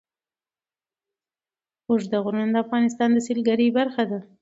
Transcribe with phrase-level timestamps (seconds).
[1.89, 4.19] اوږده غرونه د افغانستان د سیلګرۍ برخه ده.